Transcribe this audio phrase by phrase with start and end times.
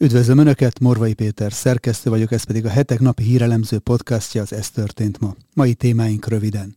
[0.00, 4.70] Üdvözlöm Önöket, Morvai Péter, szerkesztő vagyok, ez pedig a hetek napi hírelemző podcastja, az Ez
[4.70, 5.34] történt ma.
[5.54, 6.76] Mai témáink röviden.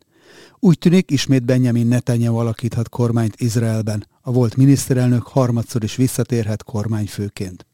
[0.59, 4.07] Úgy tűnik, ismét Benjamin Netanyahu alakíthat kormányt Izraelben.
[4.21, 7.65] A volt miniszterelnök harmadszor is visszatérhet kormányfőként.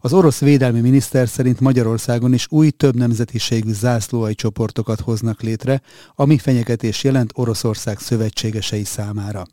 [0.00, 5.82] Az orosz védelmi miniszter szerint Magyarországon is új több nemzetiségű zászlóai csoportokat hoznak létre,
[6.14, 9.46] ami fenyegetés jelent Oroszország szövetségesei számára.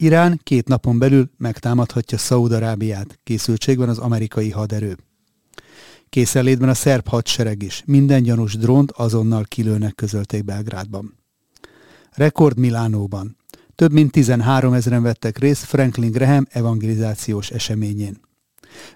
[0.00, 4.96] Irán két napon belül megtámadhatja Szaúd-Arábiát, készültségben az amerikai haderő.
[6.08, 11.18] Készenlétben a szerb hadsereg is, minden gyanús drónt azonnal kilőnek közölték Belgrádban.
[12.10, 13.36] Rekord Milánóban.
[13.74, 18.20] Több mint 13 ezeren vettek részt Franklin Graham evangelizációs eseményén.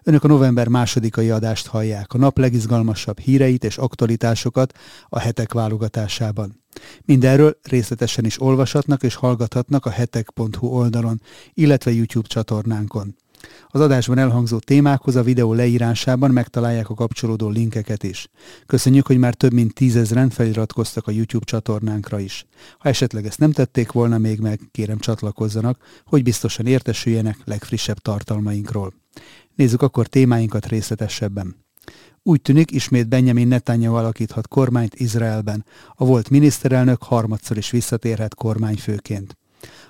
[0.03, 4.79] Önök a november másodikai adást hallják, a nap legizgalmasabb híreit és aktualitásokat
[5.09, 6.62] a hetek válogatásában.
[7.05, 11.21] Mindenről részletesen is olvashatnak és hallgathatnak a hetek.hu oldalon,
[11.55, 13.17] illetve YouTube csatornánkon.
[13.69, 18.29] Az adásban elhangzó témákhoz a videó leírásában megtalálják a kapcsolódó linkeket is.
[18.67, 22.47] Köszönjük, hogy már több mint tízezren feliratkoztak a YouTube csatornánkra is.
[22.79, 28.93] Ha esetleg ezt nem tették volna még meg, kérem csatlakozzanak, hogy biztosan értesüljenek legfrissebb tartalmainkról.
[29.55, 31.57] Nézzük akkor témáinkat részletesebben.
[32.23, 35.65] Úgy tűnik, ismét Benjamin Netanyahu alakíthat kormányt Izraelben.
[35.95, 39.37] A volt miniszterelnök harmadszor is visszatérhet kormányfőként.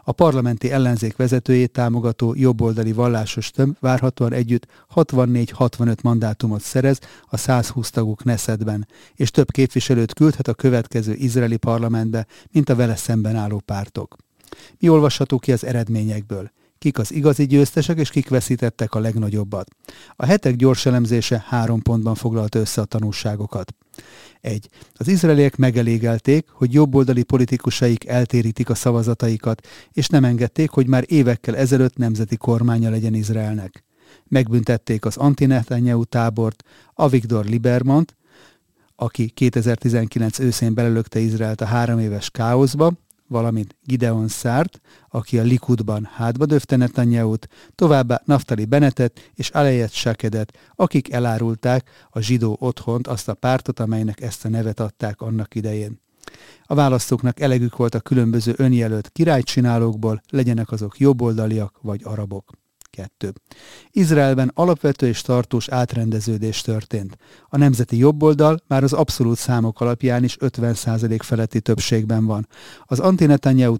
[0.04, 6.98] A parlamenti ellenzék vezetőjét támogató jobboldali vallásos tömb várhatóan együtt 64-65 mandátumot szerez
[7.28, 12.96] a 120 tagú Knessetben, és több képviselőt küldhet a következő izraeli parlamentbe, mint a vele
[12.96, 14.16] szemben álló pártok.
[14.78, 16.50] Mi olvasható ki az eredményekből?
[16.82, 19.68] Kik az igazi győztesek és kik veszítettek a legnagyobbat.
[20.16, 23.74] A hetek gyors elemzése három pontban foglalta össze a tanulságokat.
[24.40, 24.68] 1.
[24.94, 31.56] Az izraeliek megelégelték, hogy jobboldali politikusaik eltérítik a szavazataikat, és nem engedték, hogy már évekkel
[31.56, 33.84] ezelőtt nemzeti kormánya legyen Izraelnek.
[34.28, 35.48] Megbüntették az anti
[36.08, 36.62] tábort,
[36.94, 38.16] Avigdor Libermont,
[38.96, 42.92] aki 2019 őszén belelökte Izraelt a három éves káoszba,
[43.32, 50.58] valamint Gideon Szárt, aki a Likudban hátba döfte Netanyahu-t, továbbá Naftali Benetet és Alejet Sakedet,
[50.74, 56.00] akik elárulták a zsidó otthont, azt a pártot, amelynek ezt a nevet adták annak idején.
[56.64, 62.61] A választóknak elegük volt a különböző önjelölt királycsinálókból, legyenek azok jobboldaliak vagy arabok.
[62.96, 63.32] 2.
[63.90, 67.16] Izraelben alapvető és tartós átrendeződés történt.
[67.48, 72.48] A nemzeti jobboldal már az abszolút számok alapján is 50% feletti többségben van.
[72.84, 73.26] Az anti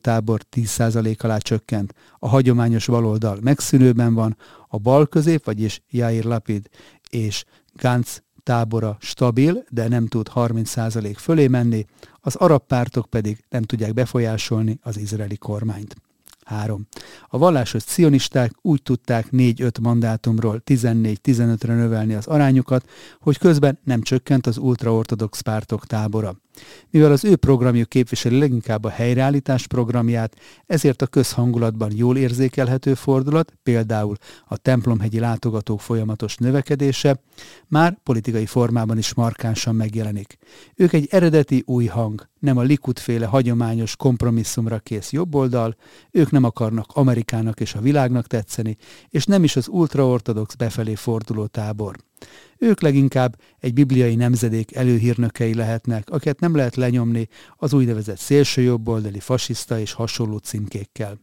[0.01, 1.95] tábor 10% alá csökkent.
[2.19, 4.37] A hagyományos baloldal megszűnőben van,
[4.69, 6.69] a bal közép, vagyis Jair Lapid
[7.11, 11.85] és Gantz tábora stabil, de nem tud 30% fölé menni,
[12.21, 15.97] az arab pártok pedig nem tudják befolyásolni az izraeli kormányt.
[16.45, 16.87] 3.
[17.29, 22.89] A vallásos cionisták úgy tudták 4-5 mandátumról 14-15-re növelni az arányukat,
[23.21, 26.37] hogy közben nem csökkent az ultraortodox pártok tábora.
[26.91, 30.37] Mivel az ő programjuk képviseli leginkább a helyreállítás programját,
[30.67, 37.21] ezért a közhangulatban jól érzékelhető fordulat, például a templomhegyi látogatók folyamatos növekedése,
[37.69, 40.37] már politikai formában is markánsan megjelenik.
[40.75, 45.77] Ők egy eredeti új hang, nem a Likud-féle hagyományos kompromisszumra kész jobboldal,
[46.11, 48.77] ők nem akarnak Amerikának és a világnak tetszeni,
[49.09, 51.97] és nem is az ultraortodox befelé forduló tábor.
[52.63, 59.79] Ők leginkább egy bibliai nemzedék előhírnökei lehetnek, akiket nem lehet lenyomni az úgynevezett szélsőjobboldali fasiszta
[59.79, 61.21] és hasonló címkékkel.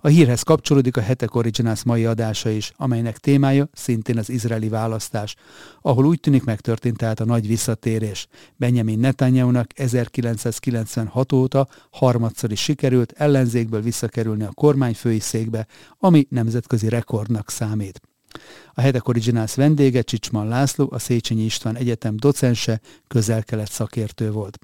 [0.00, 5.34] A hírhez kapcsolódik a Hetek Originals mai adása is, amelynek témája szintén az izraeli választás,
[5.80, 8.26] ahol úgy tűnik megtörtént tehát a nagy visszatérés.
[8.56, 15.66] Benjamin Netanyahu-nak 1996 óta harmadszor is sikerült ellenzékből visszakerülni a kormányfői székbe,
[15.98, 18.00] ami nemzetközi rekordnak számít.
[18.74, 24.58] A Hedek Originals vendége Csicsman László, a Széchenyi István Egyetem docense, közel-kelet szakértő volt.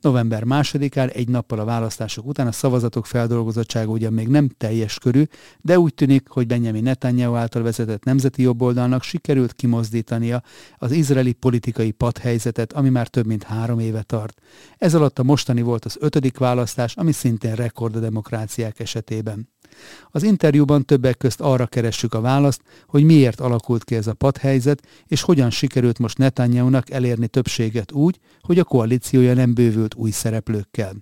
[0.00, 5.22] November másodikán, egy nappal a választások után a szavazatok feldolgozottsága ugyan még nem teljes körű,
[5.60, 10.42] de úgy tűnik, hogy Benjamin Netanyahu által vezetett nemzeti jobboldalnak sikerült kimozdítania
[10.76, 14.40] az izraeli politikai padhelyzetet, ami már több mint három éve tart.
[14.78, 19.51] Ez alatt a mostani volt az ötödik választás, ami szintén rekord a demokráciák esetében.
[20.10, 24.82] Az interjúban többek közt arra keressük a választ, hogy miért alakult ki ez a padhelyzet,
[25.06, 30.94] és hogyan sikerült most Netanyahu-nak elérni többséget úgy, hogy a koalíciója nem bővült új szereplőkkel.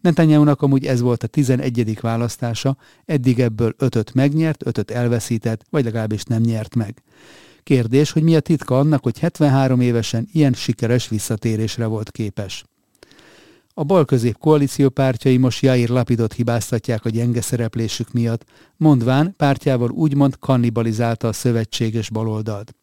[0.00, 2.00] Netanyahu-nak amúgy ez volt a 11.
[2.00, 7.02] választása, eddig ebből ötöt megnyert, ötöt elveszített, vagy legalábbis nem nyert meg.
[7.62, 12.64] Kérdés, hogy mi a titka annak, hogy 73 évesen ilyen sikeres visszatérésre volt képes.
[13.76, 18.44] A balközép koalíció pártjai most Jair Lapidot hibáztatják a gyenge szereplésük miatt,
[18.76, 22.74] mondván pártjával úgymond kannibalizálta a szövetséges baloldalt.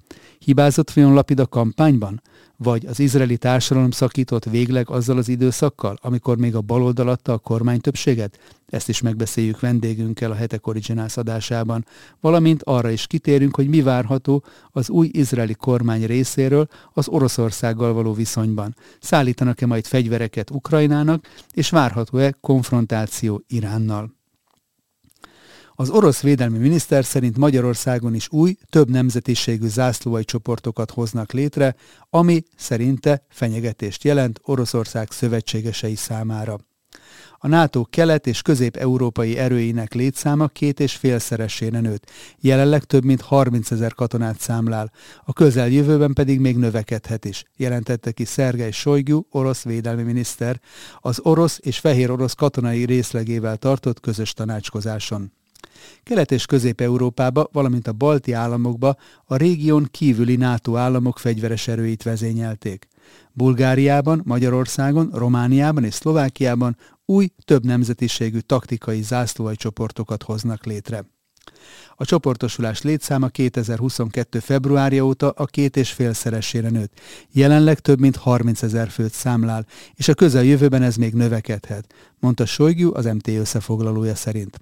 [0.43, 2.21] Hibázott vajon Lapid a kampányban?
[2.57, 7.37] Vagy az izraeli társadalom szakított végleg azzal az időszakkal, amikor még a baloldal adta a
[7.37, 8.39] kormány többséget?
[8.67, 11.85] Ezt is megbeszéljük vendégünkkel a Hetek Originals adásában,
[12.19, 18.13] valamint arra is kitérünk, hogy mi várható az új izraeli kormány részéről az Oroszországgal való
[18.13, 18.75] viszonyban.
[18.99, 24.20] Szállítanak-e majd fegyvereket Ukrajnának, és várható-e konfrontáció Iránnal?
[25.81, 31.75] Az orosz védelmi miniszter szerint Magyarországon is új, több nemzetiségű zászlóai csoportokat hoznak létre,
[32.09, 36.59] ami szerinte fenyegetést jelent Oroszország szövetségesei számára.
[37.37, 42.11] A NATO kelet- és közép-európai erőinek létszáma két és félszeresére nőtt.
[42.39, 44.91] Jelenleg több mint 30 ezer katonát számlál,
[45.25, 50.59] a közeljövőben pedig még növekedhet is, jelentette ki Szergej Sojgu, orosz védelmi miniszter,
[50.99, 55.31] az orosz és fehér orosz katonai részlegével tartott közös tanácskozáson.
[56.03, 58.95] Kelet- és Közép-Európába, valamint a balti államokba
[59.25, 62.87] a régión kívüli NATO államok fegyveres erőit vezényelték.
[63.33, 71.05] Bulgáriában, Magyarországon, Romániában és Szlovákiában új, több nemzetiségű taktikai zászlóai csoportokat hoznak létre.
[71.95, 74.39] A csoportosulás létszáma 2022.
[74.39, 76.99] februárja óta a két és félszeresére nőtt.
[77.31, 79.65] Jelenleg több mint 30 ezer főt számlál,
[79.95, 84.59] és a közeljövőben ez még növekedhet, mondta Sojgu az MT összefoglalója szerint.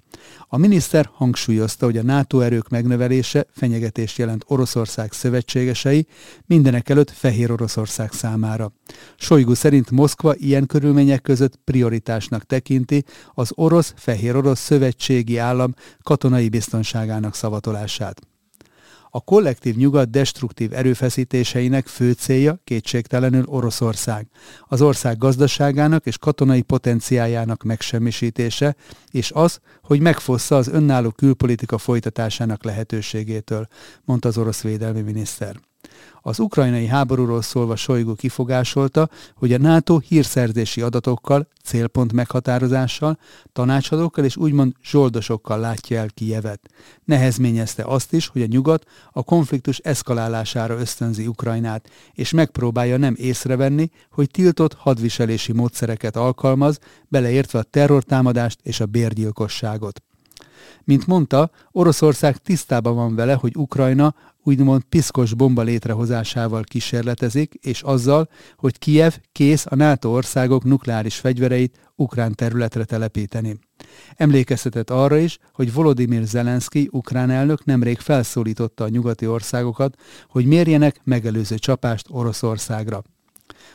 [0.48, 6.06] A miniszter hangsúlyozta, hogy a NATO erők megnövelése fenyegetést jelent Oroszország szövetségesei,
[6.46, 8.72] mindenek előtt Fehér Oroszország számára.
[9.16, 13.04] Sojgu szerint Moszkva ilyen körülmények között prioritásnak tekinti
[13.34, 16.48] az orosz-fehér orosz szövetségi állam katonai
[16.90, 18.20] biztonságának szavatolását.
[19.10, 24.26] A kollektív nyugat destruktív erőfeszítéseinek fő célja kétségtelenül Oroszország,
[24.68, 28.76] az ország gazdaságának és katonai potenciájának megsemmisítése,
[29.10, 33.66] és az, hogy megfossza az önálló külpolitika folytatásának lehetőségétől,
[34.04, 35.69] mondta az orosz védelmi miniszter.
[36.22, 43.18] Az ukrajnai háborúról szólva Sojgu kifogásolta, hogy a NATO hírszerzési adatokkal, célpont meghatározással,
[43.52, 46.60] tanácsadókkal és úgymond zsoldosokkal látja el Kijevet.
[47.04, 53.90] Nehezményezte azt is, hogy a nyugat a konfliktus eszkalálására ösztönzi Ukrajnát, és megpróbálja nem észrevenni,
[54.10, 56.78] hogy tiltott hadviselési módszereket alkalmaz,
[57.08, 60.02] beleértve a terrortámadást és a bérgyilkosságot.
[60.84, 68.28] Mint mondta, Oroszország tisztában van vele, hogy Ukrajna úgymond piszkos bomba létrehozásával kísérletezik, és azzal,
[68.56, 73.58] hogy Kiev kész a NATO országok nukleáris fegyvereit ukrán területre telepíteni.
[74.16, 79.96] Emlékeztetett arra is, hogy Volodymyr Zelenszky, ukrán elnök nemrég felszólította a nyugati országokat,
[80.28, 83.02] hogy mérjenek megelőző csapást Oroszországra.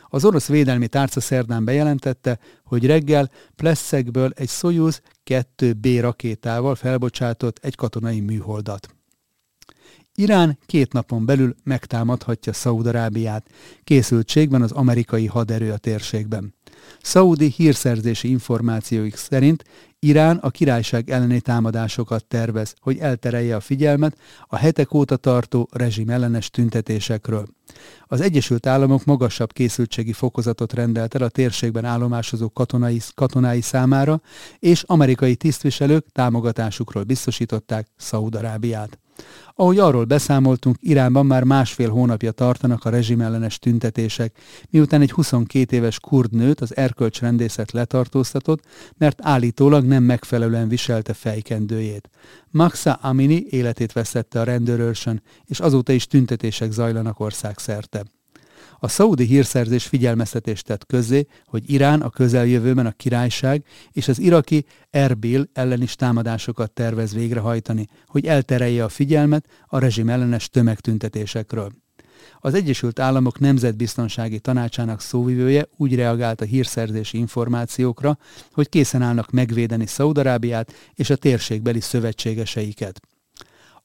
[0.08, 7.74] Az orosz védelmi tárca szerdán bejelentette, hogy reggel Plesszegből egy Soyuz 2B rakétával felbocsátott egy
[7.74, 8.96] katonai műholdat.
[10.18, 13.50] Irán két napon belül megtámadhatja Szaúd-Arábiát.
[13.84, 16.54] Készültségben az amerikai haderő a térségben.
[17.02, 19.64] Szaudi hírszerzési információik szerint
[19.98, 24.16] Irán a királyság elleni támadásokat tervez, hogy elterelje a figyelmet
[24.46, 27.46] a hetek óta tartó rezsimellenes tüntetésekről.
[28.06, 34.20] Az Egyesült Államok magasabb készültségi fokozatot rendelt el a térségben állomásozó katonai, katonái számára,
[34.58, 38.98] és amerikai tisztviselők támogatásukról biztosították Szaúd-Arábiát.
[39.54, 44.38] Ahogy arról beszámoltunk, Iránban már másfél hónapja tartanak a rezsimellenes tüntetések,
[44.70, 48.62] miután egy 22 éves kurd nőt az erkölcsrendészet letartóztatott,
[48.98, 52.08] mert állítólag nem megfelelően viselte fejkendőjét.
[52.50, 58.04] Maxa Amini életét veszette a rendőrőrsön, és azóta is tüntetések zajlanak országszerte.
[58.78, 64.64] A szaudi hírszerzés figyelmeztetést tett közzé, hogy Irán a közeljövőben a királyság és az iraki
[64.90, 71.72] Erbil ellen is támadásokat tervez végrehajtani, hogy elterelje a figyelmet a rezsim ellenes tömegtüntetésekről.
[72.40, 78.18] Az Egyesült Államok Nemzetbiztonsági Tanácsának szóvivője úgy reagált a hírszerzési információkra,
[78.52, 83.00] hogy készen állnak megvédeni Szaudarábiát és a térségbeli szövetségeseiket.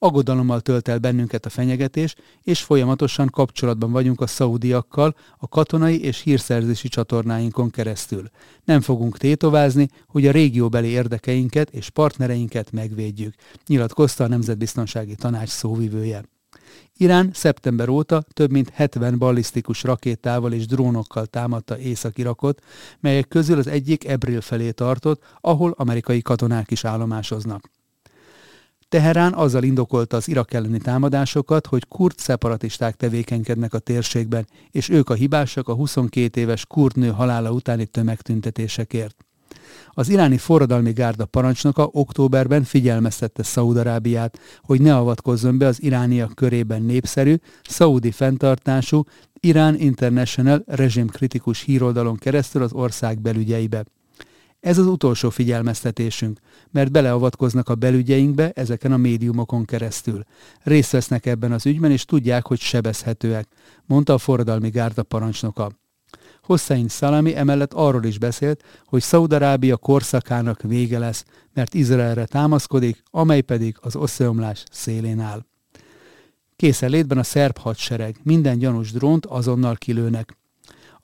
[0.04, 6.20] Aggodalommal tölt el bennünket a fenyegetés, és folyamatosan kapcsolatban vagyunk a szaudiakkal a katonai és
[6.20, 8.30] hírszerzési csatornáinkon keresztül.
[8.64, 13.34] Nem fogunk tétovázni, hogy a régióbeli érdekeinket és partnereinket megvédjük,
[13.66, 16.24] nyilatkozta a Nemzetbiztonsági Tanács szóvivője.
[16.96, 22.62] Irán szeptember óta több mint 70 ballisztikus rakétával és drónokkal támadta Észak-Irakot,
[23.00, 27.70] melyek közül az egyik Ebril felé tartott, ahol amerikai katonák is állomásoznak.
[28.92, 35.10] Teherán azzal indokolta az Irak elleni támadásokat, hogy kurd szeparatisták tevékenykednek a térségben, és ők
[35.10, 39.24] a hibásak a 22 éves kurd nő halála utáni tömegtüntetésekért.
[39.90, 46.82] Az iráni forradalmi gárda parancsnoka októberben figyelmeztette Szaúd-Arábiát, hogy ne avatkozzon be az irániak körében
[46.82, 49.04] népszerű, szaudi fenntartású
[49.40, 53.84] Irán International rezsimkritikus híroldalon keresztül az ország belügyeibe.
[54.62, 56.38] Ez az utolsó figyelmeztetésünk,
[56.70, 60.24] mert beleavatkoznak a belügyeinkbe ezeken a médiumokon keresztül.
[60.62, 63.48] Részt vesznek ebben az ügyben, és tudják, hogy sebezhetőek,
[63.86, 65.70] mondta a forradalmi gárda parancsnoka.
[66.42, 73.40] Hossein Salami emellett arról is beszélt, hogy Szaudarábia korszakának vége lesz, mert Izraelre támaszkodik, amely
[73.40, 75.44] pedig az összeomlás szélén áll.
[76.56, 80.36] Készenlétben a szerb hadsereg, minden gyanús drónt azonnal kilőnek.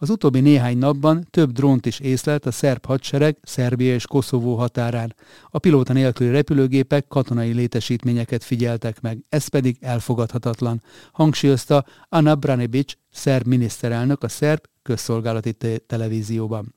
[0.00, 5.14] Az utóbbi néhány napban több drónt is észlelt a szerb hadsereg Szerbia és Koszovó határán.
[5.50, 13.46] A pilóta nélküli repülőgépek katonai létesítményeket figyeltek meg, ez pedig elfogadhatatlan, hangsúlyozta Anna Branibic, szerb
[13.46, 16.74] miniszterelnök a szerb közszolgálati te- televízióban.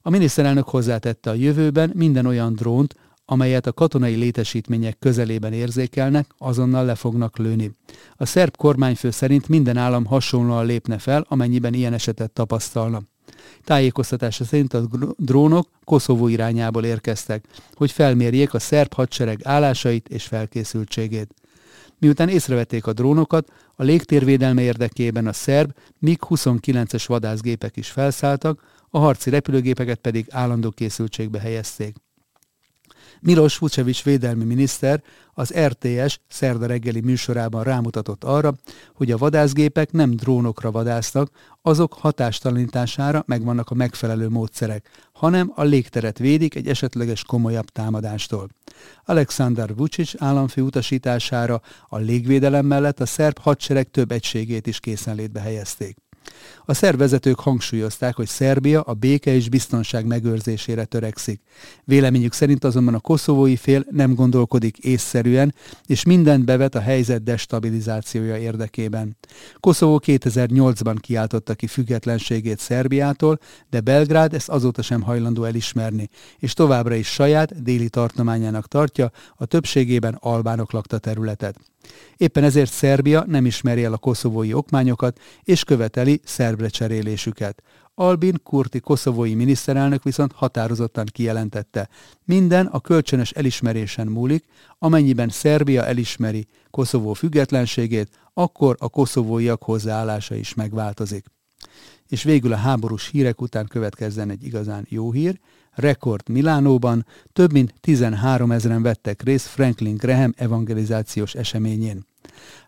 [0.00, 6.84] A miniszterelnök hozzátette a jövőben minden olyan drónt, amelyet a katonai létesítmények közelében érzékelnek, azonnal
[6.84, 7.76] le fognak lőni.
[8.16, 13.02] A szerb kormányfő szerint minden állam hasonlóan lépne fel, amennyiben ilyen esetet tapasztalna.
[13.64, 21.34] Tájékoztatása szerint a drónok Koszovó irányából érkeztek, hogy felmérjék a szerb hadsereg állásait és felkészültségét.
[21.98, 29.30] Miután észrevették a drónokat, a légtérvédelme érdekében a szerb MiG-29-es vadászgépek is felszálltak, a harci
[29.30, 31.96] repülőgépeket pedig állandó készültségbe helyezték.
[33.26, 35.02] Milos Vucevic védelmi miniszter
[35.34, 38.54] az RTS szerda reggeli műsorában rámutatott arra,
[38.94, 41.30] hogy a vadászgépek nem drónokra vadásznak,
[41.62, 48.48] azok hatástalanítására megvannak a megfelelő módszerek, hanem a légteret védik egy esetleges komolyabb támadástól.
[49.04, 55.96] Alexander Vucic államfő utasítására a légvédelem mellett a szerb hadsereg több egységét is készenlétbe helyezték.
[56.64, 61.40] A szervezetők hangsúlyozták, hogy Szerbia a béke és biztonság megőrzésére törekszik.
[61.84, 65.54] Véleményük szerint azonban a koszovói fél nem gondolkodik észszerűen,
[65.86, 69.16] és mindent bevet a helyzet destabilizációja érdekében.
[69.60, 73.38] Koszovó 2008-ban kiáltotta ki függetlenségét Szerbiától,
[73.70, 79.44] de Belgrád ezt azóta sem hajlandó elismerni, és továbbra is saját déli tartományának tartja a
[79.44, 81.73] többségében albánok lakta területet.
[82.16, 87.62] Éppen ezért Szerbia nem ismeri el a koszovói okmányokat, és követeli szerbre cserélésüket.
[87.94, 91.88] Albin Kurti koszovói miniszterelnök viszont határozottan kijelentette,
[92.24, 94.44] minden a kölcsönös elismerésen múlik,
[94.78, 101.33] amennyiben Szerbia elismeri Koszovó függetlenségét, akkor a koszovóiak hozzáállása is megváltozik.
[102.14, 105.38] És végül a háborús hírek után következzen egy igazán jó hír,
[105.70, 112.06] rekord Milánóban, több mint 13 ezeren vettek részt Franklin Graham evangelizációs eseményén.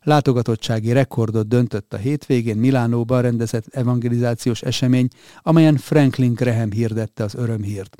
[0.03, 5.09] Látogatottsági rekordot döntött a hétvégén Milánóban rendezett evangelizációs esemény,
[5.43, 7.97] amelyen Franklin Graham hirdette az örömhírt.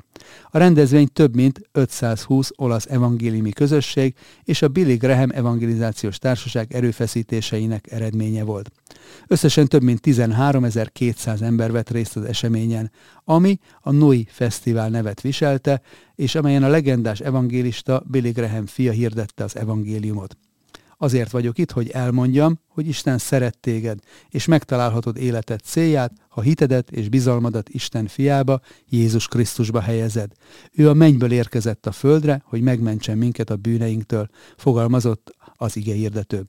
[0.49, 7.91] A rendezvény több mint 520 olasz evangéliumi közösség és a Billy Graham evangelizációs társaság erőfeszítéseinek
[7.91, 8.71] eredménye volt.
[9.27, 12.91] Összesen több mint 13.200 ember vett részt az eseményen,
[13.23, 15.81] ami a Noi Fesztivál nevet viselte,
[16.15, 20.37] és amelyen a legendás evangélista Billy Graham fia hirdette az evangéliumot.
[20.97, 23.99] Azért vagyok itt, hogy elmondjam, hogy Isten szeret téged,
[24.29, 30.31] és megtalálhatod életed célját, ha hitedet és bizalmadat Isten fiába, Jézus Krisztusba helyezed.
[30.71, 36.47] Ő a mennyből érkezett a földre, hogy megmentsen minket a bűneinktől, fogalmazott az ige hirdető.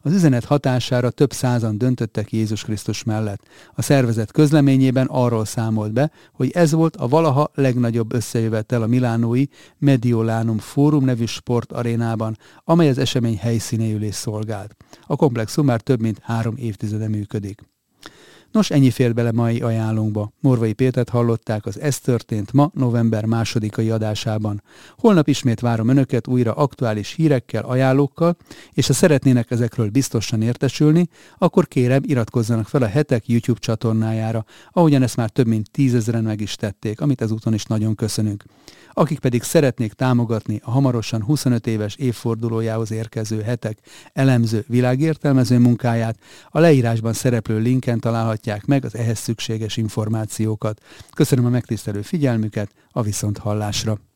[0.00, 3.42] Az üzenet hatására több százan döntöttek Jézus Krisztus mellett.
[3.74, 9.44] A szervezet közleményében arról számolt be, hogy ez volt a valaha legnagyobb összejövetel a Milánói
[9.78, 14.76] Mediolanum Fórum nevű sportarénában, amely az esemény helyszínéül is szolgált.
[15.06, 17.60] A komplexum már több mint három évtizede működik.
[18.52, 20.32] Nos, ennyi fér bele mai ajánlónkba.
[20.40, 24.62] Morvai Pétert hallották az Ez történt ma, november másodikai adásában.
[24.98, 28.36] Holnap ismét várom Önöket újra aktuális hírekkel, ajánlókkal,
[28.72, 35.02] és ha szeretnének ezekről biztosan értesülni, akkor kérem iratkozzanak fel a hetek YouTube csatornájára, ahogyan
[35.02, 38.44] ezt már több mint tízezeren meg is tették, amit ezúton is nagyon köszönünk.
[38.92, 43.78] Akik pedig szeretnék támogatni a hamarosan 25 éves évfordulójához érkező hetek
[44.12, 50.82] elemző világértelmező munkáját, a leírásban szereplő linken találhatják meg az ehhez szükséges információkat.
[51.14, 54.07] Köszönöm a megtisztelő figyelmüket, a viszont hallásra!